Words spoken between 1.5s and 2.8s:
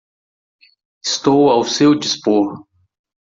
ao seu dispor